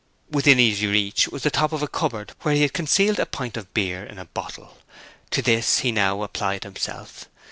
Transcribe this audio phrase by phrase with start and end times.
[0.31, 3.55] Within easy reach was the top of a cupboard where he had concealed a pint
[3.55, 4.79] of beer in a bottle.
[5.29, 7.27] To this he now applied himself.